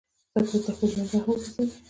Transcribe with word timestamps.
سپورت 0.33 0.51
د 0.65 0.67
خپل 0.75 0.87
ژوند 0.93 1.09
برخه 1.11 1.19
وګرځوئ. 1.31 1.65